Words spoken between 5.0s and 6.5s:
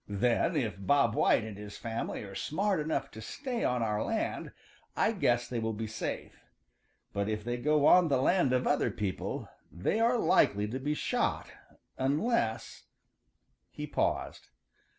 guess they will be safe,